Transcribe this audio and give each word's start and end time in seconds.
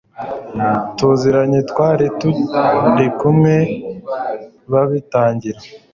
turaziranye 0.97 1.59
twari 1.71 2.05
turikumwe 2.19 3.53
babitangira 4.71 5.59